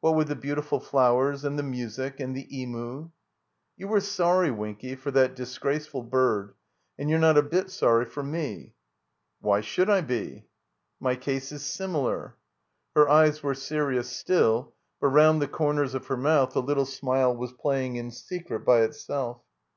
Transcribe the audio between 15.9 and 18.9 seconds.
of hor mouth a little smile was playing in secret by